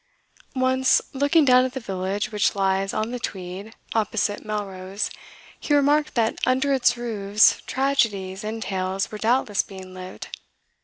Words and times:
Once, 0.55 0.99
looking 1.13 1.45
down 1.45 1.63
at 1.63 1.73
the 1.73 1.79
village 1.79 2.31
which 2.31 2.55
lies 2.55 2.91
on 2.91 3.11
the 3.11 3.19
Tweed, 3.19 3.75
opposite 3.93 4.43
Melrose, 4.43 5.11
he 5.59 5.75
remarked 5.75 6.15
that 6.15 6.39
under 6.43 6.73
its 6.73 6.97
roofs 6.97 7.61
tragedies 7.67 8.43
and 8.43 8.63
tales 8.63 9.11
were 9.11 9.19
doubtless 9.19 9.61
being 9.61 9.93
lived. 9.93 10.29